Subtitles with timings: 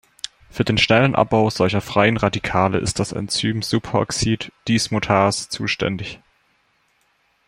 [0.49, 6.19] Für den schnellen Abbau solcher freien Radikale ist das Enzym Superoxid-Dismutase zuständig.